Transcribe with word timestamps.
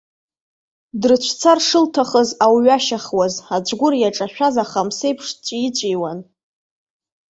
Дрыцәцар 1.01 1.59
шылҭахыз 1.67 2.29
ауҩашьахуаз, 2.45 3.33
аҵәгәыр 3.55 3.93
иаҿашәаз 3.97 4.55
ахамса 4.63 5.05
еиԥш 5.07 5.27
дҵәи-ҵәиуан. 5.37 6.19